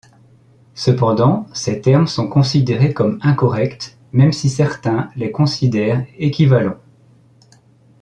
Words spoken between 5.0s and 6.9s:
les considèrent équivalents.